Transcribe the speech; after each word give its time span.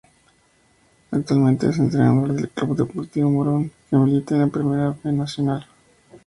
Actualmente 1.11 1.69
es 1.69 1.77
entrenador 1.77 2.33
del 2.33 2.49
Club 2.49 2.75
Deportivo 2.75 3.29
Morón, 3.29 3.71
que 3.87 3.97
milita 3.97 4.33
en 4.33 4.41
la 4.41 4.47
Primera 4.47 4.95
B 5.03 5.11
Nacional. 5.11 5.63